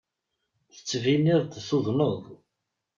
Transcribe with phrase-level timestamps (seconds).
[0.73, 2.21] Tettbineḍ-d tuḍneḍ.